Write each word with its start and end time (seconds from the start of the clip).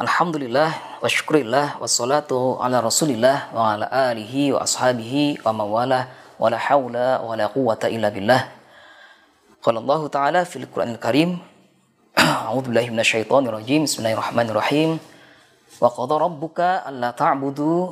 الحمد 0.00 0.36
لله 0.36 0.70
وشكر 1.02 1.34
الله 1.42 1.82
والصلاة 1.82 2.30
على 2.62 2.80
رسول 2.80 3.10
الله 3.18 3.38
وعلى 3.54 3.86
آله 3.92 4.34
وأصحابه 4.54 5.14
ومواله 5.46 6.02
ولا 6.38 6.58
حول 6.58 6.94
ولا 7.26 7.46
قوة 7.46 7.82
إلا 7.84 8.08
بالله 8.08 8.42
قال 9.62 9.76
الله 9.76 10.00
تعالى 10.08 10.44
في 10.44 10.56
القرآن 10.62 10.90
الكريم 10.94 11.38
أعوذ 12.18 12.62
بالله 12.70 12.86
من 12.94 13.00
الشيطان 13.00 13.42
الرجيم 13.50 13.90
بسم 13.90 13.98
الله 14.06 14.12
الرحمن 14.14 14.46
الرحيم 14.50 14.90
وقضى 15.80 16.14
ربك 16.24 16.58
ألا 16.60 17.10
تعبدوا 17.10 17.82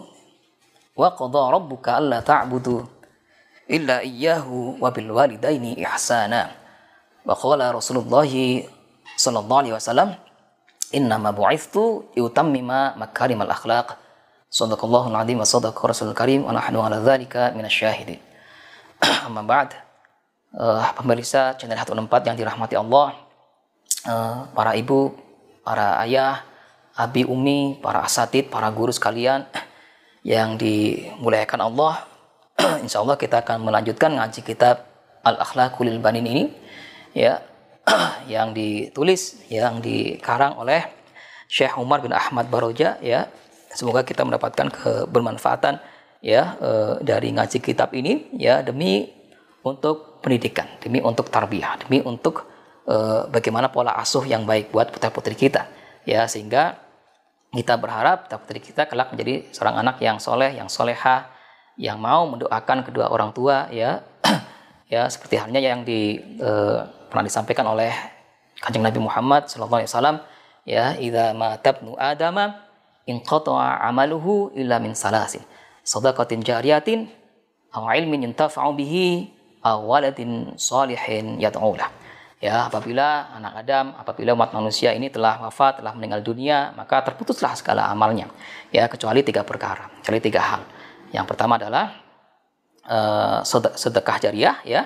وقضى 0.97 1.43
ربك 1.53 1.87
ألا 1.89 2.21
تعبدوا 2.21 2.83
إلا 3.71 3.99
إياه 4.07 4.47
وبالوالدين 4.81 5.65
إحسانا 5.85 6.43
وقال 7.27 7.61
رسول 7.75 7.97
الله 8.07 8.33
صلى 9.17 9.39
الله 9.39 9.59
عليه 9.59 9.75
وسلم 9.75 10.15
innama 10.97 11.37
bu'ithtu 11.37 12.09
yutammima 12.17 12.97
makarimal 12.97 13.53
akhlaq. 13.53 14.01
Sadaqallahul 14.49 15.13
azim 15.13 15.37
wa 15.37 15.45
sadaqa 15.45 15.85
rasulul 15.85 16.17
karim 16.17 16.49
wa 16.49 16.57
nahnu 16.57 16.81
ala 16.81 17.05
dzalika 17.05 17.53
minasyahidin. 17.53 18.17
Amma 19.29 19.45
ba'd. 19.45 19.77
Uh, 20.57 20.81
pemirsa 20.97 21.53
channel 21.61 21.77
164 21.77 22.33
yang 22.33 22.37
dirahmati 22.41 22.81
Allah 22.81 23.13
uh, 24.09 24.49
para 24.57 24.73
ibu 24.73 25.13
para 25.61 26.01
ayah 26.01 26.41
abi 26.97 27.29
umi 27.29 27.77
para 27.85 28.01
asatid 28.01 28.49
para 28.49 28.73
guru 28.73 28.89
sekalian 28.89 29.45
yang 30.25 30.57
dimuliakan 30.57 31.61
Allah. 31.61 32.09
Insya 32.85 33.05
Allah 33.05 33.21
kita 33.21 33.45
akan 33.45 33.69
melanjutkan 33.69 34.17
ngaji 34.17 34.41
kitab 34.41 34.89
Al-Akhlaqul 35.21 35.93
Banin 36.01 36.25
ini 36.25 36.45
ya 37.13 37.45
yang 38.35 38.51
ditulis 38.51 39.47
yang 39.47 39.79
dikarang 39.79 40.59
oleh 40.59 40.83
Syekh 41.47 41.79
Umar 41.79 42.03
bin 42.03 42.11
Ahmad 42.11 42.51
Baroja 42.51 42.99
ya. 42.99 43.31
Semoga 43.71 44.03
kita 44.03 44.25
mendapatkan 44.25 44.73
kebermanfaatan 44.73 45.79
ya 46.25 46.57
e, 46.59 46.71
dari 47.05 47.29
ngaji 47.31 47.59
kitab 47.61 47.93
ini 47.93 48.33
ya 48.41 48.65
demi 48.65 49.05
untuk 49.63 50.19
pendidikan 50.25 50.65
demi 50.81 51.05
untuk 51.05 51.29
tarbiyah 51.29 51.85
demi 51.85 52.01
untuk 52.01 52.49
e, 52.89 52.97
bagaimana 53.31 53.69
pola 53.69 53.95
asuh 54.01 54.25
yang 54.25 54.49
baik 54.49 54.73
buat 54.73 54.91
putra 54.91 55.13
putri 55.13 55.39
kita 55.39 55.69
ya. 56.09 56.27
Sehingga 56.27 56.83
kita 57.55 57.79
berharap 57.79 58.27
putra 58.27 58.39
putri 58.43 58.59
kita 58.59 58.91
kelak 58.91 59.15
menjadi 59.15 59.47
seorang 59.55 59.87
anak 59.87 59.97
yang 60.03 60.19
soleh 60.19 60.51
yang 60.57 60.67
soleha 60.67 61.31
yang 61.77 62.01
mau 62.01 62.25
mendoakan 62.27 62.83
kedua 62.83 63.13
orang 63.13 63.31
tua 63.31 63.71
ya. 63.71 64.03
Ya 64.87 65.11
seperti 65.11 65.35
halnya 65.35 65.59
yang 65.59 65.83
di 65.83 66.15
e, 66.39 66.51
pernah 67.09 67.25
disampaikan 67.25 67.67
oleh 67.71 67.93
Kanjeng 68.61 68.85
Nabi 68.85 69.01
Muhammad 69.01 69.49
sallallahu 69.53 69.85
alaihi 69.85 69.91
wasallam 69.93 70.17
ya 70.65 70.97
idza 70.97 71.37
matabnu 71.37 71.95
adama 72.01 72.67
in 73.07 73.21
qata'a 73.23 73.85
amaluhu 73.87 74.51
illa 74.57 74.81
min 74.83 74.97
salasin 74.97 75.45
sadaqatin 75.87 76.43
jariyatin 76.43 77.07
aw 77.71 77.87
ilmin 77.95 78.27
yuntafa'u 78.31 78.75
bihi 78.75 79.31
aw 79.63 79.79
waladin 79.83 80.59
salihin 80.59 81.39
yad'ulah. 81.39 82.09
Ya 82.37 82.69
apabila 82.69 83.33
anak 83.33 83.65
Adam 83.65 83.97
apabila 83.97 84.37
umat 84.37 84.53
manusia 84.53 84.93
ini 84.93 85.09
telah 85.09 85.41
wafat 85.41 85.81
telah 85.81 85.97
meninggal 85.97 86.21
dunia 86.21 86.77
maka 86.77 87.01
terputuslah 87.01 87.57
segala 87.57 87.89
amalnya. 87.89 88.29
Ya 88.75 88.85
kecuali 88.93 89.25
tiga 89.25 89.41
perkara 89.47 89.89
kecuali 90.03 90.21
tiga 90.21 90.43
hal. 90.45 90.63
Yang 91.17 91.27
pertama 91.33 91.57
adalah 91.57 91.97
uh, 92.85 93.41
sedekah 93.73 94.17
jariah 94.21 94.57
ya 94.69 94.85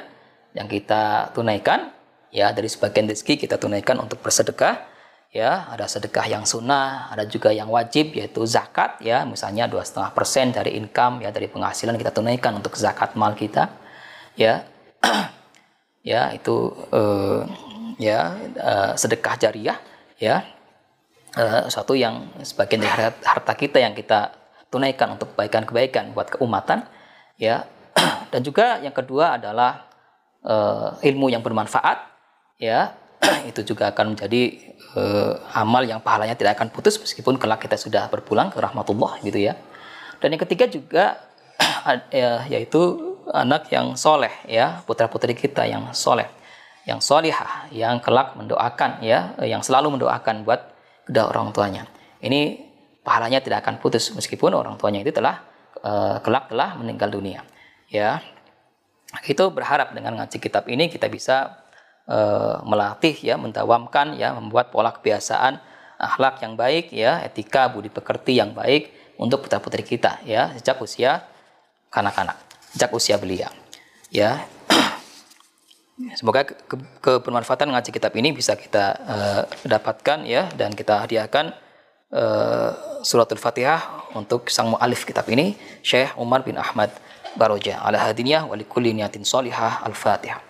yang 0.54 0.70
kita 0.70 1.34
tunaikan 1.34 1.90
ya 2.30 2.54
dari 2.54 2.70
sebagian 2.70 3.10
rezeki 3.10 3.46
kita 3.46 3.58
tunaikan 3.58 3.98
untuk 3.98 4.22
bersedekah. 4.22 4.88
Ya 5.30 5.70
ada 5.70 5.86
sedekah 5.86 6.26
yang 6.26 6.42
sunnah 6.42 7.06
ada 7.14 7.22
juga 7.22 7.54
yang 7.54 7.70
wajib 7.70 8.18
yaitu 8.18 8.42
zakat. 8.50 8.98
Ya 8.98 9.22
misalnya 9.22 9.70
dua 9.70 9.86
setengah 9.86 10.10
persen 10.10 10.50
dari 10.50 10.74
income 10.74 11.22
ya 11.22 11.30
dari 11.30 11.46
penghasilan 11.46 11.94
kita 11.94 12.10
tunaikan 12.10 12.58
untuk 12.58 12.74
zakat 12.74 13.14
mal 13.14 13.38
kita. 13.38 13.70
Ya 14.34 14.66
ya 16.10 16.34
itu 16.34 16.74
uh, 16.90 17.46
ya 18.02 18.34
uh, 18.58 18.92
sedekah 18.98 19.38
jariah. 19.38 19.78
Ya 20.18 20.42
uh, 21.38 21.70
satu 21.70 21.94
yang 21.94 22.26
sebagian 22.42 22.82
dari 22.82 23.14
harta 23.22 23.54
kita 23.54 23.78
yang 23.78 23.94
kita 23.94 24.34
tunaikan 24.66 25.14
untuk 25.14 25.30
kebaikan-kebaikan 25.34 26.10
buat 26.10 26.26
keumatan. 26.34 26.90
Ya 27.38 27.70
dan 28.34 28.42
juga 28.42 28.82
yang 28.82 28.94
kedua 28.94 29.38
adalah 29.38 29.86
uh, 30.42 30.98
ilmu 31.06 31.30
yang 31.30 31.42
bermanfaat 31.46 32.10
ya 32.60 32.94
itu 33.50 33.64
juga 33.64 33.90
akan 33.90 34.14
menjadi 34.14 34.60
uh, 34.94 35.40
amal 35.56 35.82
yang 35.82 36.04
pahalanya 36.04 36.36
tidak 36.36 36.60
akan 36.60 36.68
putus 36.68 37.00
meskipun 37.00 37.40
kelak 37.40 37.64
kita 37.64 37.80
sudah 37.80 38.06
berpulang 38.12 38.52
ke 38.52 38.60
rahmatullah 38.60 39.18
gitu 39.24 39.40
ya. 39.40 39.56
Dan 40.20 40.36
yang 40.36 40.42
ketiga 40.44 40.68
juga 40.68 41.18
ya, 42.12 42.44
yaitu 42.46 43.10
anak 43.32 43.70
yang 43.72 43.94
soleh 43.94 44.32
ya 44.46 44.82
putra 44.84 45.06
putri 45.06 45.32
kita 45.32 45.64
yang 45.64 45.94
soleh 45.94 46.26
yang 46.88 46.98
solihah 46.98 47.70
yang 47.70 48.02
kelak 48.02 48.34
mendoakan 48.34 49.04
ya 49.04 49.36
yang 49.44 49.62
selalu 49.62 49.94
mendoakan 49.94 50.42
buat 50.42 50.74
kedua 51.06 51.30
orang 51.30 51.54
tuanya 51.54 51.84
ini 52.24 52.66
pahalanya 53.06 53.40
tidak 53.40 53.62
akan 53.64 53.78
putus 53.78 54.10
meskipun 54.12 54.56
orang 54.56 54.74
tuanya 54.80 55.04
itu 55.04 55.14
telah 55.14 55.44
uh, 55.84 56.18
kelak 56.24 56.50
telah 56.50 56.74
meninggal 56.76 57.12
dunia 57.12 57.46
ya 57.86 58.18
itu 59.26 59.44
berharap 59.50 59.90
dengan 59.94 60.22
ngaji 60.22 60.38
kitab 60.38 60.66
ini 60.70 60.86
kita 60.86 61.10
bisa 61.10 61.66
uh, 62.10 62.58
melatih 62.66 63.14
ya 63.22 63.38
mendawamkan 63.38 64.18
ya 64.18 64.34
membuat 64.34 64.74
pola 64.74 64.90
kebiasaan 64.90 65.62
akhlak 65.96 66.42
yang 66.42 66.58
baik 66.58 66.90
ya 66.90 67.22
etika 67.22 67.70
budi 67.70 67.88
pekerti 67.88 68.36
yang 68.42 68.50
baik 68.50 68.90
untuk 69.20 69.46
putra 69.46 69.62
putri 69.62 69.86
kita 69.86 70.18
ya 70.26 70.50
sejak 70.58 70.76
usia 70.82 71.22
kanak-kanak 71.92 72.36
sejak 72.74 72.90
usia 72.90 73.16
belia 73.16 73.48
ya. 74.10 74.42
Semoga 76.18 76.48
ke, 76.48 76.56
ke, 76.64 76.76
kebermanfaatan 77.04 77.70
ngaji 77.76 77.90
kitab 77.92 78.16
ini 78.16 78.32
bisa 78.32 78.56
kita 78.56 78.84
uh, 79.04 79.42
dapatkan 79.68 80.24
ya 80.24 80.48
dan 80.56 80.72
kita 80.72 81.04
hadiahkan 81.04 81.52
uh, 82.08 82.72
suratul 83.04 83.36
fatihah 83.36 84.08
untuk 84.16 84.48
sang 84.48 84.72
mu'alif 84.72 85.04
kitab 85.04 85.28
ini 85.28 85.52
Syekh 85.84 86.16
Umar 86.16 86.40
bin 86.40 86.56
Ahmad 86.56 86.88
Baroja. 87.36 87.84
Ala 87.84 88.00
hadiniyah 88.00 88.48
wa 88.48 88.56
likulli 88.56 88.96
niyatin 88.96 89.28
salihah 89.28 89.84
al-fatihah 89.84 90.49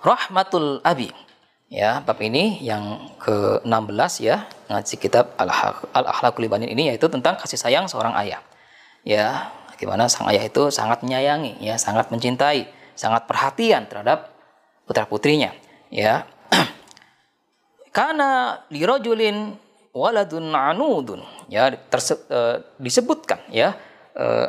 Rahmatul 0.00 0.80
Abi. 0.80 1.12
Ya, 1.68 2.00
bab 2.00 2.16
ini 2.24 2.64
yang 2.64 3.12
ke-16 3.20 4.12
ya, 4.24 4.48
ngaji 4.72 4.94
kitab 4.96 5.36
Al-Akhlaqul 5.36 6.48
Ibanin 6.48 6.72
ini 6.72 6.90
yaitu 6.90 7.12
tentang 7.12 7.36
kasih 7.36 7.60
sayang 7.60 7.86
seorang 7.92 8.16
ayah. 8.24 8.40
Ya, 9.04 9.52
gimana 9.76 10.08
sang 10.08 10.26
ayah 10.32 10.48
itu 10.48 10.72
sangat 10.72 11.04
menyayangi, 11.04 11.60
ya, 11.60 11.76
sangat 11.76 12.08
mencintai 12.08 12.79
sangat 12.94 13.26
perhatian 13.26 13.86
terhadap 13.86 14.32
putra 14.86 15.06
putrinya 15.06 15.54
ya 15.90 16.26
karena 17.96 18.62
lirojulin 18.70 19.54
waladun 19.90 20.54
anudun 20.54 21.20
ya 21.50 21.70
terse, 21.90 22.14
uh, 22.30 22.62
disebutkan 22.78 23.42
ya 23.50 23.74
uh, 24.14 24.46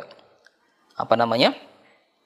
apa 0.94 1.14
namanya 1.18 1.54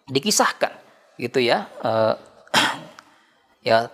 dikisahkan 0.06 0.72
gitu 1.16 1.40
ya 1.40 1.68
uh, 1.80 2.14
ya. 3.68 3.88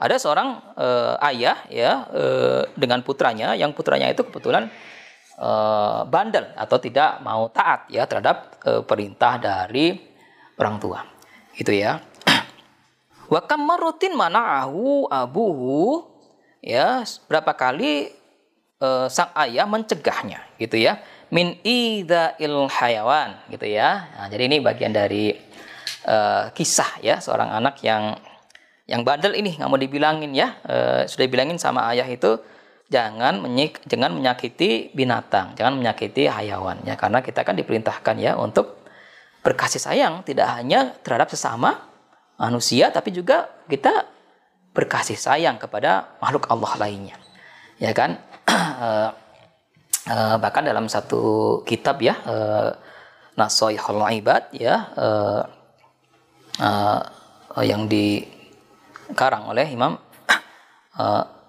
Ada 0.00 0.16
seorang 0.16 0.80
ayah 1.28 1.60
ya 1.68 2.08
dengan 2.72 3.04
putranya 3.04 3.52
yang 3.52 3.76
putranya 3.76 4.08
itu 4.08 4.24
kebetulan 4.24 4.72
bandel 6.08 6.56
atau 6.56 6.80
tidak 6.80 7.20
mau 7.20 7.52
taat 7.52 7.84
ya 7.92 8.08
terhadap 8.08 8.64
perintah 8.88 9.36
dari 9.36 9.92
orang 10.56 10.80
tua 10.80 11.04
itu 11.60 11.76
ya. 11.76 12.00
Wa 13.32 13.44
kam 13.44 13.68
mana 13.68 13.92
mana'ahu 14.16 15.12
abuhu. 15.12 16.08
Ya 16.60 17.04
berapa 17.28 17.56
kali 17.56 18.12
uh, 18.80 19.08
sang 19.12 19.32
ayah 19.36 19.68
mencegahnya 19.68 20.40
gitu 20.56 20.80
ya. 20.80 21.04
Min 21.28 21.60
il 21.62 22.08
hayawan 22.72 23.44
gitu 23.52 23.68
ya. 23.68 24.08
Nah, 24.16 24.26
jadi 24.32 24.48
ini 24.48 24.56
bagian 24.64 24.90
dari 24.90 25.36
uh, 26.08 26.50
kisah 26.56 27.00
ya 27.04 27.20
seorang 27.20 27.52
anak 27.52 27.80
yang 27.84 28.16
yang 28.90 29.06
bandel 29.06 29.36
ini 29.38 29.54
nggak 29.54 29.68
mau 29.70 29.78
dibilangin 29.78 30.32
ya. 30.32 30.58
Uh, 30.64 31.00
sudah 31.06 31.24
dibilangin 31.28 31.60
sama 31.60 31.86
ayah 31.92 32.08
itu 32.08 32.40
jangan 32.90 33.38
menyik, 33.38 33.78
jangan 33.86 34.10
menyakiti 34.10 34.90
binatang 34.92 35.54
jangan 35.54 35.78
menyakiti 35.78 36.26
hayawan 36.26 36.82
ya 36.82 36.98
karena 36.98 37.22
kita 37.22 37.46
kan 37.46 37.54
diperintahkan 37.54 38.18
ya 38.18 38.34
untuk 38.34 38.79
berkasih 39.40 39.80
sayang 39.80 40.20
tidak 40.24 40.48
hanya 40.56 40.92
terhadap 41.00 41.32
sesama 41.32 41.88
manusia 42.36 42.92
tapi 42.92 43.12
juga 43.12 43.48
kita 43.68 44.08
berkasih 44.72 45.18
sayang 45.18 45.58
kepada 45.58 46.16
makhluk 46.22 46.46
Allah 46.48 46.72
lainnya. 46.78 47.16
Ya 47.80 47.92
kan? 47.92 48.20
uh, 48.46 49.10
uh, 50.12 50.36
bahkan 50.38 50.64
dalam 50.64 50.86
satu 50.86 51.60
kitab 51.66 52.00
ya 52.00 52.16
uh, 52.24 52.70
Nasoihul 53.36 54.04
Ibad 54.20 54.52
ya 54.52 54.92
yang 57.60 57.88
dikarang 57.88 59.48
oleh 59.48 59.66
Imam 59.72 59.96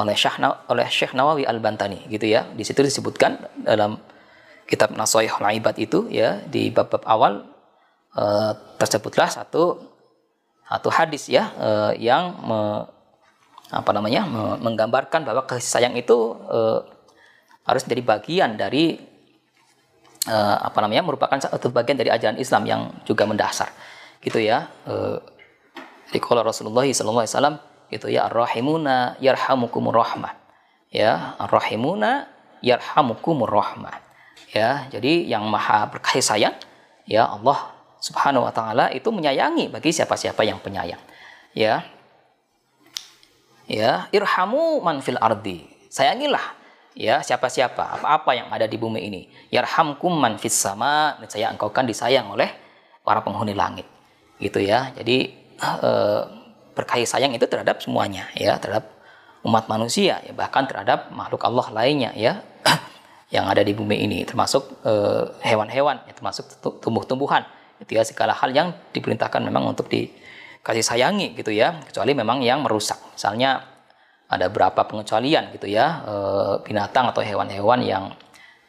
oleh 0.00 0.14
Syekh 0.14 0.38
oleh 0.42 0.86
Syekh 0.86 1.12
Nawawi 1.18 1.42
Al 1.42 1.58
Bantani 1.58 2.06
gitu 2.06 2.30
ya. 2.30 2.46
Di 2.54 2.62
situ 2.62 2.80
disebutkan 2.86 3.66
dalam 3.66 3.98
kitab 4.70 4.94
Nasoihul 4.94 5.42
Ibad 5.58 5.76
itu 5.82 6.06
ya 6.06 6.38
di 6.46 6.70
bab-bab 6.70 7.02
awal 7.02 7.42
uh, 8.14 8.54
tersebutlah 8.78 9.26
satu 9.26 9.82
atau 10.70 10.90
hadis 10.94 11.26
ya 11.26 11.50
uh, 11.58 11.90
yang 11.98 12.38
me, 12.46 12.86
apa 13.74 13.90
namanya 13.90 14.22
me, 14.30 14.42
menggambarkan 14.62 15.26
bahwa 15.26 15.42
kasih 15.50 15.66
sayang 15.66 15.98
itu 15.98 16.38
uh, 16.46 16.86
harus 17.66 17.82
jadi 17.82 17.98
bagian 18.06 18.54
dari 18.54 19.02
uh, 20.30 20.56
apa 20.62 20.78
namanya 20.86 21.02
merupakan 21.02 21.42
satu 21.42 21.74
bagian 21.74 21.98
dari 21.98 22.14
ajaran 22.14 22.38
Islam 22.38 22.62
yang 22.70 22.82
juga 23.02 23.26
mendasar 23.26 23.74
gitu 24.22 24.38
ya 24.38 24.70
uh, 24.86 25.18
jadi 26.14 26.22
kalau 26.22 26.46
Rasulullah 26.46 26.86
SAW 26.86 27.58
itu 27.90 28.06
ya 28.10 28.26
ar-rahimuna 28.26 29.18
yarhamukumur 29.22 29.94
rahmah. 29.94 30.34
Ya 30.90 31.38
ar-rahimuna 31.38 32.26
yarhamukumur 32.66 33.46
rahmah 33.46 34.09
ya 34.50 34.90
jadi 34.90 35.30
yang 35.30 35.46
maha 35.46 35.86
berkasih 35.88 36.22
sayang 36.22 36.56
ya 37.06 37.26
Allah 37.26 37.80
Subhanahu 38.00 38.48
wa 38.48 38.52
taala 38.52 38.88
itu 38.96 39.12
menyayangi 39.12 39.68
bagi 39.68 39.92
siapa-siapa 39.92 40.40
yang 40.40 40.56
penyayang. 40.58 41.00
Ya. 41.52 41.84
Ya, 43.70 44.10
irhamu 44.10 44.80
man 44.80 45.04
fil 45.04 45.20
ardi. 45.20 45.68
Sayangilah 45.92 46.42
ya 46.96 47.22
siapa-siapa 47.22 48.00
apa-apa 48.00 48.34
yang 48.34 48.48
ada 48.48 48.64
di 48.64 48.80
bumi 48.80 49.04
ini. 49.04 49.22
Yarhamkum 49.52 50.16
man 50.16 50.40
fis 50.40 50.56
sama. 50.56 51.20
Saya 51.28 51.52
engkau 51.52 51.68
kan 51.70 51.84
disayang 51.84 52.32
oleh 52.32 52.50
para 53.04 53.20
penghuni 53.20 53.52
langit. 53.52 53.84
Gitu 54.40 54.64
ya. 54.64 54.90
Jadi 54.96 55.36
eh, 55.60 56.22
berkasih 56.72 57.06
sayang 57.06 57.36
itu 57.36 57.44
terhadap 57.44 57.84
semuanya 57.84 58.26
ya, 58.32 58.56
terhadap 58.56 58.88
umat 59.44 59.68
manusia 59.68 60.24
ya, 60.24 60.32
bahkan 60.32 60.64
terhadap 60.64 61.12
makhluk 61.12 61.44
Allah 61.44 61.68
lainnya 61.72 62.10
ya 62.16 62.40
yang 63.30 63.46
ada 63.46 63.62
di 63.62 63.70
bumi 63.70 64.02
ini 64.02 64.26
termasuk 64.26 64.82
eh, 64.82 65.24
hewan-hewan 65.46 66.02
ya, 66.06 66.12
termasuk 66.14 66.50
tumbuh-tumbuhan. 66.82 67.46
Gitu 67.80 67.96
ya 67.96 68.04
segala 68.04 68.36
hal 68.36 68.52
yang 68.52 68.76
diperintahkan 68.92 69.40
memang 69.40 69.70
untuk 69.70 69.88
dikasih 69.88 70.84
sayangi 70.84 71.32
gitu 71.38 71.54
ya. 71.54 71.78
Kecuali 71.86 72.12
memang 72.12 72.42
yang 72.42 72.60
merusak. 72.66 72.98
Misalnya 73.14 73.70
ada 74.30 74.46
berapa 74.46 74.86
pengecualian 74.86 75.50
gitu 75.58 75.66
ya 75.66 76.06
e, 76.06 76.14
binatang 76.62 77.10
atau 77.10 77.18
hewan-hewan 77.18 77.82
yang 77.82 78.14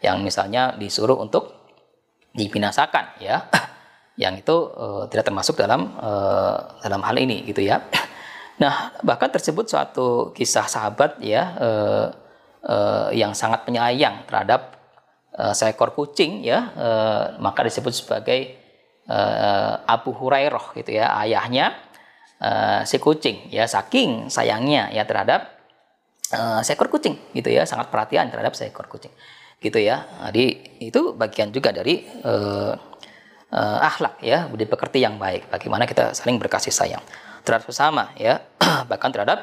yang 0.01 0.17
misalnya 0.25 0.73
disuruh 0.73 1.21
untuk 1.21 1.73
dibinasakan 2.33 3.21
ya. 3.21 3.45
Yang 4.21 4.43
itu 4.45 4.57
e, 4.75 4.85
tidak 5.09 5.25
termasuk 5.33 5.55
dalam 5.57 5.97
e, 5.97 6.11
dalam 6.85 7.01
hal 7.01 7.17
ini 7.17 7.43
gitu 7.49 7.65
ya. 7.65 7.81
Nah 8.61 8.93
bahkan 9.01 9.33
tersebut 9.33 9.65
suatu 9.65 10.29
kisah 10.37 10.69
sahabat 10.69 11.17
ya 11.17 11.57
e, 11.57 11.69
e, 12.61 12.75
yang 13.17 13.33
sangat 13.33 13.65
penyayang 13.65 14.25
terhadap 14.29 14.77
e, 15.33 15.53
seekor 15.57 15.93
kucing 15.93 16.45
ya. 16.45 16.71
E, 16.73 16.87
maka 17.41 17.65
disebut 17.65 17.93
sebagai 17.93 18.61
uh, 19.11 19.73
Abu 19.87 20.13
Hurairah 20.13 20.75
gitu 20.77 20.91
ya 20.95 21.11
ayahnya 21.23 21.75
uh, 22.39 22.81
si 22.87 22.97
kucing 23.01 23.49
ya. 23.49 23.65
Saking 23.65 24.31
sayangnya 24.31 24.91
ya 24.93 25.03
terhadap 25.07 25.51
uh, 26.35 26.61
seekor 26.61 26.91
kucing 26.91 27.17
gitu 27.35 27.49
ya. 27.49 27.67
Sangat 27.67 27.89
perhatian 27.89 28.29
terhadap 28.29 28.53
seekor 28.53 28.85
kucing 28.91 29.11
gitu 29.61 29.77
ya. 29.77 30.05
Jadi 30.29 30.77
itu 30.81 31.13
bagian 31.13 31.49
juga 31.53 31.75
dari 31.75 32.05
uh, 32.25 32.73
uh, 33.53 33.79
akhlak 33.81 34.21
ya. 34.21 34.47
Budi 34.47 34.65
pekerti 34.67 35.01
yang 35.01 35.17
baik 35.17 35.49
bagaimana 35.49 35.83
kita 35.83 36.13
saling 36.15 36.37
berkasih 36.37 36.73
sayang 36.73 37.03
terhadap 37.43 37.67
sesama 37.67 38.13
ya. 38.17 38.41
Bahkan 38.91 39.09
terhadap 39.11 39.39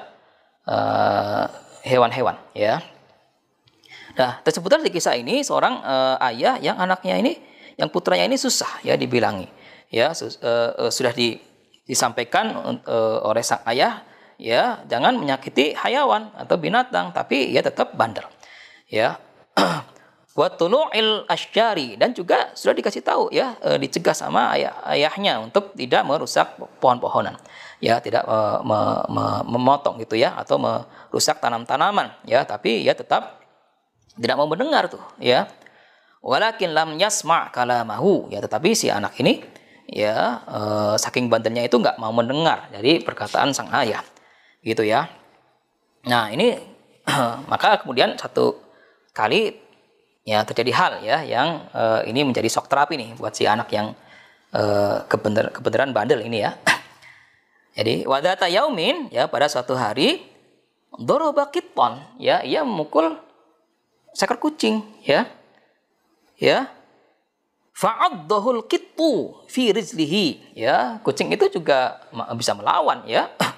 hewan-hewan 1.80 2.36
uh, 2.36 2.52
ya 2.52 2.84
nah 4.18 4.42
tersebutlah 4.42 4.82
di 4.82 4.90
kisah 4.90 5.14
ini 5.14 5.46
seorang 5.46 5.78
uh, 5.78 6.16
ayah 6.26 6.58
yang 6.58 6.74
anaknya 6.74 7.14
ini 7.22 7.38
yang 7.78 7.88
putranya 7.94 8.26
ini 8.26 8.34
susah 8.34 8.82
ya 8.82 8.98
dibilangi. 8.98 9.46
Ya 9.88 10.10
uh, 10.10 10.18
uh, 10.18 10.90
sudah 10.90 11.14
di, 11.14 11.38
disampaikan 11.86 12.52
uh, 12.84 13.22
oleh 13.22 13.40
sang 13.46 13.62
ayah 13.70 14.02
ya 14.36 14.82
jangan 14.90 15.14
menyakiti 15.18 15.78
hayawan 15.78 16.34
atau 16.34 16.58
binatang 16.58 17.14
tapi 17.14 17.54
ya 17.54 17.62
tetap 17.62 17.94
bandel. 17.94 18.26
Ya 18.90 19.22
buat 20.38 20.54
tulu'il 20.54 21.26
asyari 21.26 21.98
dan 21.98 22.14
juga 22.14 22.54
sudah 22.54 22.70
dikasih 22.70 23.02
tahu 23.02 23.26
ya 23.34 23.58
e, 23.58 23.74
dicegah 23.82 24.14
sama 24.14 24.54
ayah, 24.54 24.70
ayahnya 24.86 25.42
untuk 25.42 25.74
tidak 25.74 26.06
merusak 26.06 26.54
pohon-pohonan. 26.78 27.34
Ya 27.82 27.98
tidak 27.98 28.22
e, 28.22 28.38
me, 28.62 28.78
me, 29.10 29.24
memotong 29.50 29.98
gitu 29.98 30.14
ya 30.14 30.38
atau 30.38 30.62
merusak 30.62 31.42
tanam-tanaman. 31.42 32.14
Ya 32.22 32.46
tapi 32.46 32.86
ya 32.86 32.94
tetap 32.94 33.42
tidak 34.18 34.36
mau 34.36 34.50
mendengar 34.50 34.90
tuh 34.90 35.02
ya. 35.22 35.46
Walakin 36.18 36.74
lam 36.74 36.98
yasma 36.98 37.48
kalamahu. 37.54 38.26
Ya 38.34 38.42
tetapi 38.42 38.74
si 38.74 38.90
anak 38.90 39.14
ini 39.22 39.40
ya 39.88 40.42
e, 40.44 40.60
saking 40.98 41.30
bandelnya 41.30 41.64
itu 41.64 41.78
nggak 41.78 41.96
mau 42.02 42.10
mendengar 42.10 42.66
dari 42.74 42.98
perkataan 42.98 43.54
sang 43.54 43.70
ayah. 43.70 44.02
Gitu 44.60 44.82
ya. 44.82 45.06
Nah 46.10 46.28
ini 46.34 46.58
maka 47.52 47.80
kemudian 47.80 48.18
satu 48.18 48.58
kali 49.14 49.54
ya 50.26 50.44
terjadi 50.44 50.72
hal 50.74 50.92
ya 51.06 51.22
yang 51.22 51.70
e, 51.70 52.10
ini 52.10 52.26
menjadi 52.26 52.50
shock 52.50 52.66
terapi 52.66 52.98
nih 52.98 53.14
buat 53.14 53.32
si 53.32 53.46
anak 53.46 53.70
yang 53.70 53.94
e, 54.50 54.62
kebener, 55.06 55.54
kebenaran 55.54 55.94
bandel 55.94 56.26
ini 56.26 56.42
ya. 56.42 56.58
Jadi 57.78 58.02
wadata 58.10 58.50
yaumin 58.50 59.06
ya 59.14 59.30
pada 59.30 59.46
suatu 59.46 59.78
hari 59.78 60.26
dorobakiton 60.98 62.18
ya 62.18 62.42
ia 62.42 62.66
memukul 62.66 63.27
seekor 64.14 64.38
kucing 64.40 64.84
ya. 65.04 65.28
Ya. 66.38 66.70
Fa'addahul 67.74 68.66
kittu 68.66 69.38
fi 69.46 69.70
rizlihi. 69.70 70.54
Ya 70.58 70.98
kucing 71.06 71.30
itu 71.30 71.46
juga 71.50 72.02
bisa 72.34 72.54
melawan 72.54 73.04
ya. 73.06 73.30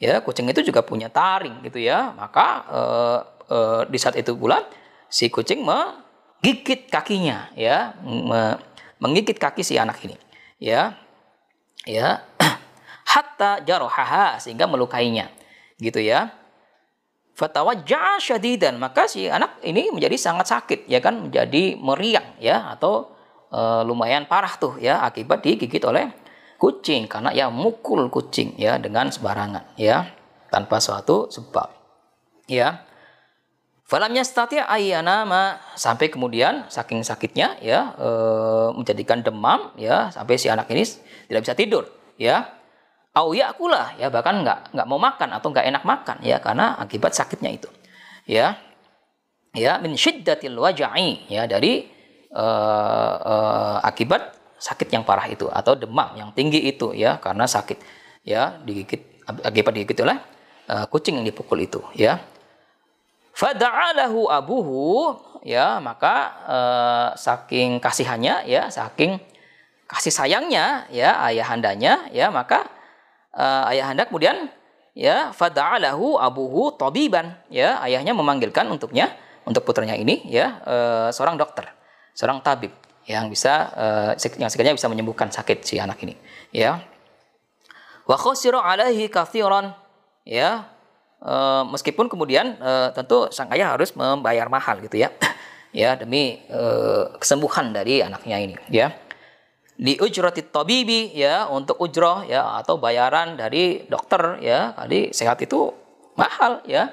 Ya 0.00 0.16
kucing 0.24 0.48
itu 0.48 0.64
juga 0.64 0.80
punya 0.80 1.12
taring 1.12 1.60
gitu 1.60 1.76
ya. 1.76 2.16
Maka 2.16 2.64
uh, 2.72 3.18
uh, 3.52 3.82
di 3.84 4.00
saat 4.00 4.16
itu 4.16 4.32
pula 4.32 4.64
si 5.12 5.28
kucing 5.28 5.60
menggigit 5.60 6.88
kakinya 6.88 7.52
ya. 7.52 7.92
Me, 8.00 8.56
menggigit 8.96 9.36
kaki 9.36 9.60
si 9.60 9.76
anak 9.76 10.00
ini 10.00 10.16
ya. 10.56 10.96
Ya. 11.84 12.24
Hatta 13.12 13.60
jarohaha 13.60 14.40
sehingga 14.40 14.64
melukainya 14.64 15.28
gitu 15.76 16.00
ya 16.00 16.39
fatawajja'a 17.40 18.20
syadidan. 18.20 18.76
Maka 18.76 19.08
si 19.08 19.24
anak 19.24 19.64
ini 19.64 19.88
menjadi 19.88 20.20
sangat 20.20 20.52
sakit 20.52 20.84
ya 20.84 21.00
kan? 21.00 21.24
Menjadi 21.24 21.80
meriang 21.80 22.36
ya 22.36 22.76
atau 22.76 23.16
e, 23.48 23.60
lumayan 23.88 24.28
parah 24.28 24.52
tuh 24.60 24.76
ya 24.76 25.00
akibat 25.00 25.40
digigit 25.40 25.80
oleh 25.88 26.12
kucing. 26.60 27.08
Karena 27.08 27.32
ya 27.32 27.48
mukul 27.48 28.12
kucing 28.12 28.60
ya 28.60 28.76
dengan 28.76 29.08
sembarangan 29.08 29.72
ya 29.80 30.04
tanpa 30.52 30.76
suatu 30.76 31.32
sebab 31.32 31.72
ya. 32.44 32.84
Falamnya 33.90 34.22
statia 34.22 34.70
nama 35.02 35.58
sampai 35.74 36.14
kemudian 36.14 36.70
saking 36.70 37.02
sakitnya 37.02 37.58
ya 37.58 37.96
e, 37.98 38.10
menjadikan 38.76 39.24
demam 39.24 39.74
ya 39.74 40.12
sampai 40.14 40.38
si 40.38 40.46
anak 40.46 40.70
ini 40.70 40.86
tidak 41.26 41.42
bisa 41.42 41.54
tidur 41.58 41.90
ya 42.14 42.59
au 43.16 43.34
yakulah 43.34 43.98
ya 43.98 44.06
bahkan 44.06 44.46
nggak 44.46 44.70
nggak 44.70 44.86
mau 44.86 45.00
makan 45.00 45.28
atau 45.34 45.50
nggak 45.50 45.66
enak 45.66 45.82
makan 45.82 46.16
ya 46.22 46.38
karena 46.38 46.78
akibat 46.78 47.14
sakitnya 47.14 47.50
itu 47.50 47.68
ya. 48.26 48.58
Ya 49.50 49.82
min 49.82 49.98
syiddatil 49.98 50.54
waja'i 50.54 51.26
ya 51.26 51.50
dari 51.50 51.90
uh, 52.30 53.14
uh, 53.18 53.76
akibat 53.82 54.30
sakit 54.62 54.94
yang 54.94 55.02
parah 55.02 55.26
itu 55.26 55.50
atau 55.50 55.74
demam 55.74 56.14
yang 56.14 56.30
tinggi 56.30 56.70
itu 56.70 56.94
ya 56.94 57.18
karena 57.18 57.50
sakit 57.50 57.82
ya 58.22 58.62
digigit 58.62 59.02
akibat 59.26 59.74
digigit 59.74 60.06
oleh 60.06 60.22
uh, 60.70 60.86
kucing 60.86 61.18
yang 61.18 61.26
dipukul 61.26 61.58
itu 61.58 61.82
ya. 61.98 62.22
Fada'alahu 63.34 64.30
abuhu 64.30 65.18
ya 65.42 65.82
maka 65.82 66.14
uh, 66.46 67.08
saking 67.18 67.82
kasihannya 67.82 68.46
ya 68.46 68.70
saking 68.70 69.18
kasih 69.90 70.14
sayangnya 70.14 70.86
ya 70.94 71.18
ayahandanya 71.26 72.06
ya 72.14 72.30
maka 72.30 72.70
uh, 73.34 73.70
ayahanda 73.70 74.06
kemudian 74.06 74.50
ya 74.94 75.30
fada'alahu 75.34 76.18
abuhu 76.18 76.74
tabiban. 76.74 77.36
Ya 77.50 77.78
ayahnya 77.84 78.14
memanggilkan 78.14 78.66
untuknya 78.70 79.14
untuk 79.46 79.64
putranya 79.66 79.96
ini 79.96 80.22
ya 80.28 80.60
uh, 80.62 81.08
seorang 81.10 81.40
dokter 81.40 81.66
seorang 82.14 82.42
tabib 82.44 82.74
yang 83.08 83.32
bisa 83.32 83.72
uh, 83.74 84.12
yang 84.36 84.50
sekiranya 84.52 84.76
bisa 84.76 84.86
menyembuhkan 84.86 85.32
sakit 85.32 85.64
si 85.64 85.80
anak 85.80 85.98
ini 86.04 86.14
ya. 86.52 86.84
Wa 88.06 88.16
khasira 88.18 88.60
alaihi 88.60 89.08
kathiran. 89.08 89.74
Ya 90.28 90.68
uh, 91.24 91.64
meskipun 91.66 92.06
kemudian 92.12 92.60
uh, 92.60 92.92
tentu 92.92 93.32
sang 93.32 93.48
ayah 93.56 93.74
harus 93.74 93.96
membayar 93.96 94.46
mahal 94.52 94.78
gitu 94.84 95.00
ya. 95.00 95.10
Ya 95.70 95.94
demi 95.94 96.42
uh, 96.50 97.14
kesembuhan 97.22 97.70
dari 97.70 98.02
anaknya 98.02 98.42
ini 98.42 98.58
ya 98.74 98.90
di 99.80 99.96
ujrati 99.96 100.44
tabibi 100.52 101.16
ya 101.16 101.48
untuk 101.48 101.80
ujroh 101.80 102.28
ya 102.28 102.60
atau 102.60 102.76
bayaran 102.76 103.40
dari 103.40 103.88
dokter 103.88 104.36
ya. 104.44 104.76
Tadi 104.76 105.16
sehat 105.16 105.40
itu 105.40 105.72
mahal 106.20 106.60
ya. 106.68 106.92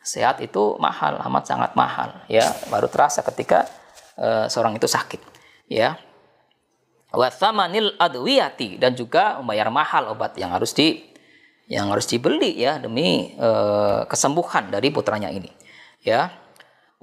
Sehat 0.00 0.40
itu 0.40 0.80
mahal 0.80 1.20
amat 1.20 1.44
sangat 1.44 1.76
mahal 1.76 2.24
ya. 2.32 2.48
Baru 2.72 2.88
terasa 2.88 3.20
ketika 3.20 3.68
uh, 4.16 4.48
seorang 4.48 4.80
itu 4.80 4.88
sakit 4.88 5.20
ya. 5.68 6.00
Wasamanil 7.12 7.94
adwiyati 8.00 8.80
dan 8.80 8.96
juga 8.96 9.38
membayar 9.38 9.68
mahal 9.68 10.16
obat 10.16 10.34
yang 10.40 10.50
harus 10.50 10.72
di 10.72 11.14
yang 11.68 11.92
harus 11.92 12.08
dibeli 12.08 12.56
ya 12.60 12.80
demi 12.80 13.36
uh, 13.40 14.04
kesembuhan 14.04 14.68
dari 14.68 14.92
putranya 14.92 15.32
ini 15.32 15.48
ya 16.04 16.28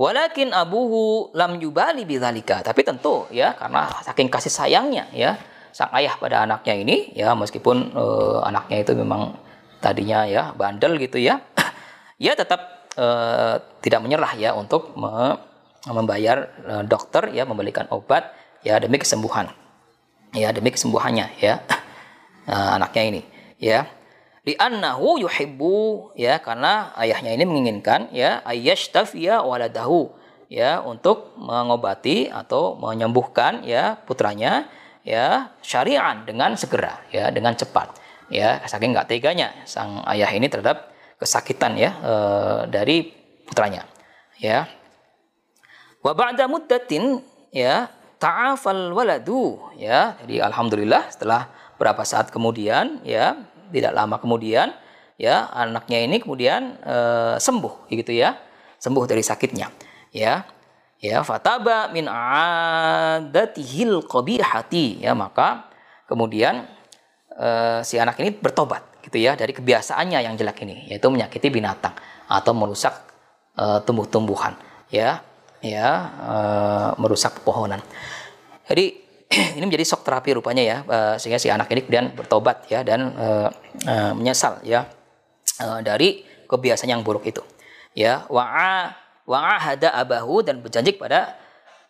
Walakin 0.01 0.49
abuhu 0.49 1.29
lam 1.37 1.61
yubali 1.61 2.09
bidzalika. 2.09 2.65
Tapi 2.65 2.81
tentu 2.81 3.29
ya 3.29 3.53
karena 3.53 3.85
saking 4.01 4.33
kasih 4.33 4.49
sayangnya 4.49 5.05
ya 5.13 5.37
sang 5.69 5.93
ayah 5.93 6.17
pada 6.17 6.41
anaknya 6.41 6.73
ini 6.73 7.13
ya 7.13 7.37
meskipun 7.37 7.93
uh, 7.93 8.41
anaknya 8.41 8.81
itu 8.81 8.97
memang 8.97 9.37
tadinya 9.77 10.25
ya 10.25 10.57
bandel 10.57 10.97
gitu 10.97 11.21
ya. 11.21 11.37
ya 12.25 12.33
tetap 12.33 12.89
uh, 12.97 13.61
tidak 13.85 14.01
menyerah 14.01 14.33
ya 14.41 14.57
untuk 14.57 14.97
me 14.97 15.37
membayar 15.85 16.49
uh, 16.65 16.81
dokter 16.81 17.29
ya 17.29 17.45
membelikan 17.45 17.85
obat 17.93 18.33
ya 18.65 18.81
demi 18.81 18.97
kesembuhan. 18.97 19.53
Ya 20.33 20.49
demi 20.49 20.73
kesembuhannya 20.73 21.29
ya 21.37 21.61
anaknya 22.49 23.03
ini 23.05 23.21
ya 23.61 23.85
di 24.41 24.57
annahu 24.57 25.21
yuhibbu 25.21 26.11
ya 26.17 26.41
karena 26.41 26.89
ayahnya 26.97 27.37
ini 27.37 27.45
menginginkan 27.45 28.09
ya 28.09 28.41
ayyashtafiya 28.41 29.45
waladahu 29.45 30.09
ya 30.49 30.81
untuk 30.81 31.37
mengobati 31.37 32.27
atau 32.27 32.73
menyembuhkan 32.73 33.61
ya 33.63 34.01
putranya 34.01 34.65
ya 35.05 35.53
syari'an 35.61 36.25
dengan 36.25 36.57
segera 36.57 36.99
ya 37.13 37.29
dengan 37.29 37.53
cepat 37.53 37.93
ya. 38.33 38.59
Saking 38.65 38.97
nggak 38.97 39.07
teganya 39.13 39.53
sang 39.69 40.01
ayah 40.09 40.29
ini 40.33 40.49
terhadap 40.49 40.89
kesakitan 41.21 41.77
ya 41.77 41.91
e, 42.01 42.13
dari 42.73 43.13
putranya 43.45 43.85
ya. 44.41 44.65
Wa 46.01 46.17
ba'da 46.17 46.49
muddatin 46.49 47.21
ya 47.53 47.87
ta'afal 48.17 48.89
waladu 48.89 49.61
ya. 49.77 50.17
Jadi 50.25 50.41
alhamdulillah 50.41 51.13
setelah 51.13 51.47
berapa 51.77 52.01
saat 52.05 52.29
kemudian 52.29 53.01
ya 53.01 53.37
tidak 53.71 53.95
lama 53.95 54.19
kemudian 54.19 54.75
ya 55.17 55.49
anaknya 55.49 56.03
ini 56.03 56.21
kemudian 56.21 56.77
e, 56.83 56.97
sembuh 57.39 57.89
gitu 57.89 58.11
ya. 58.11 58.37
Sembuh 58.81 59.05
dari 59.07 59.23
sakitnya 59.23 59.71
ya. 60.13 60.45
Ya 61.01 61.25
fataba 61.25 61.89
min 61.89 62.05
adatihil 62.05 64.05
qabihati 64.05 65.01
ya 65.01 65.17
maka 65.17 65.71
kemudian 66.05 66.69
e, 67.33 67.81
si 67.81 67.97
anak 67.97 68.21
ini 68.21 68.37
bertobat 68.37 69.01
gitu 69.01 69.17
ya 69.17 69.33
dari 69.33 69.49
kebiasaannya 69.49 70.21
yang 70.21 70.37
jelek 70.37 70.61
ini 70.61 70.93
yaitu 70.93 71.09
menyakiti 71.09 71.49
binatang 71.49 71.97
atau 72.29 72.53
merusak 72.53 72.93
e, 73.57 73.81
tumbuh-tumbuhan 73.87 74.53
ya. 74.93 75.25
Ya 75.61 75.89
e, 76.21 76.35
merusak 76.97 77.41
pepohonan. 77.41 77.81
Jadi 78.65 78.97
ini 79.57 79.63
menjadi 79.63 79.87
shock 79.87 80.03
terapi 80.03 80.35
rupanya 80.35 80.63
ya 80.63 80.77
uh, 80.83 81.15
sehingga 81.15 81.39
si 81.39 81.47
anak 81.47 81.71
ini 81.71 81.87
kemudian 81.87 82.11
bertobat 82.11 82.67
ya 82.67 82.83
dan 82.83 83.15
uh, 83.15 83.47
uh, 83.87 84.11
menyesal 84.11 84.59
ya 84.67 84.83
uh, 85.63 85.79
dari 85.79 86.27
kebiasaan 86.51 86.91
yang 86.91 87.01
buruk 87.03 87.23
itu. 87.23 87.39
Ya 87.95 88.27
wa'a 88.27 88.91
wa'ahada 89.23 89.95
abahu 89.95 90.43
dan 90.43 90.59
berjanji 90.59 90.99
kepada 90.99 91.39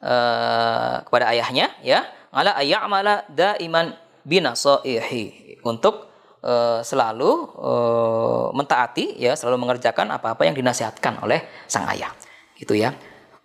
uh, 0.02 1.02
kepada 1.02 1.34
ayahnya 1.34 1.74
ya 1.82 2.06
ala 2.30 2.54
ayyamala 2.62 3.26
daiman 3.34 3.98
binasaihi. 4.22 5.58
Untuk 5.66 6.14
uh, 6.46 6.86
selalu 6.86 7.30
uh, 7.58 8.48
mentaati 8.54 9.18
ya 9.18 9.34
selalu 9.34 9.66
mengerjakan 9.66 10.14
apa-apa 10.14 10.46
yang 10.46 10.54
dinasihatkan 10.54 11.22
oleh 11.26 11.42
sang 11.66 11.90
ayah. 11.90 12.14
Gitu 12.54 12.78
ya 12.78 12.94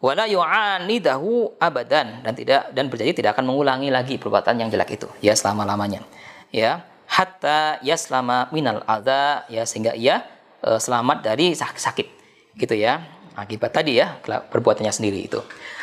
wala 0.01 0.29
yu'anidahu 0.29 1.57
abadan. 1.61 2.23
Dan 2.25 2.33
tidak 2.37 2.73
dan 2.73 2.89
berjanji 2.93 3.23
tidak 3.23 3.37
akan 3.39 3.49
mengulangi 3.49 3.89
lagi 3.89 4.21
perbuatan 4.21 4.61
yang 4.61 4.69
jelek 4.69 5.01
itu. 5.01 5.09
Ya 5.25 5.33
selama-lamanya. 5.33 6.05
Ya 6.53 6.85
hatta 7.07 7.79
yaslama 7.81 8.51
minal 8.51 8.83
adza 8.85 9.47
ya 9.47 9.63
sehingga 9.63 9.95
ia 9.95 10.27
e, 10.61 10.77
selamat 10.77 11.25
dari 11.25 11.55
sakit, 11.55 11.81
sakit. 11.81 12.09
Gitu 12.57 12.75
ya. 12.77 13.03
Akibat 13.37 13.77
tadi 13.77 14.01
ya 14.01 14.17
perbuatannya 14.25 14.93
sendiri 14.93 15.29
itu. 15.29 15.41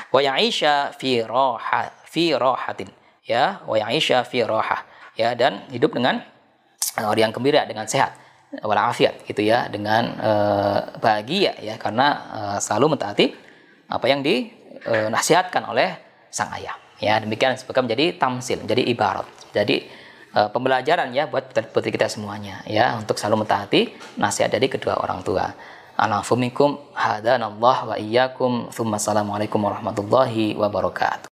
Wa 0.10 0.22
ya'isha 0.22 0.93
fi 0.98 1.22
roha 1.22 1.93
fi 2.10 2.34
rohatin. 2.34 2.89
Ya 3.25 3.62
wa 3.65 3.77
ya'isha 3.77 4.25
fi 4.25 4.41
roha. 4.41 4.82
Ya 5.13 5.38
dan 5.38 5.70
hidup 5.70 5.93
dengan 5.93 6.25
orang 6.98 7.29
yang 7.29 7.34
gembira 7.34 7.62
dengan 7.70 7.86
sehat. 7.86 8.17
Walafiat 8.65 9.22
gitu 9.29 9.46
ya. 9.46 9.70
Dengan 9.70 10.17
e, 10.17 10.32
bahagia 10.98 11.53
ya. 11.62 11.77
Karena 11.77 12.08
e, 12.34 12.41
selalu 12.58 12.98
mentaati 12.98 13.42
apa 13.87 14.05
yang 14.07 14.23
dinasihatkan 14.23 15.63
oleh 15.69 15.95
sang 16.33 16.49
ayah. 16.57 16.75
Ya, 17.03 17.19
demikian 17.19 17.53
sebagai 17.59 17.83
menjadi 17.83 18.15
tamsil, 18.15 18.63
menjadi 18.63 18.83
ibarat. 18.87 19.27
Jadi 19.51 19.85
uh, 20.33 20.49
pembelajaran 20.49 21.13
ya 21.13 21.27
buat 21.29 21.51
putri 21.69 21.93
kita 21.93 22.09
semuanya 22.09 22.63
ya 22.65 22.95
untuk 22.97 23.19
selalu 23.19 23.43
mentaati 23.43 23.93
nasihat 24.17 24.49
dari 24.49 24.71
kedua 24.71 24.97
orang 24.97 25.21
tua. 25.21 25.51
Alafumikum 25.93 26.89
hadanallah 26.97 27.77
wa 27.93 27.95
iyyakum. 28.01 28.73
Assalamualaikum 28.73 29.61
warahmatullahi 29.61 30.57
wabarakatuh. 30.57 31.21